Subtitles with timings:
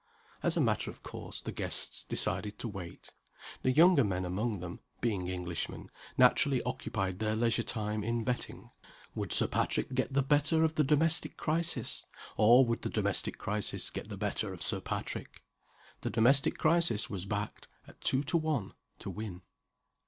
[0.41, 3.13] As a matter of course, the guests decided to wait.
[3.61, 8.71] The younger men among them (being Englishmen) naturally occupied their leisure time in betting.
[9.13, 12.03] Would Sir Patrick get the better of the domestic crisis?
[12.35, 15.43] or would the domestic crisis get the better of Sir Patrick?
[16.01, 19.43] The domestic crisis was backed, at two to one, to win.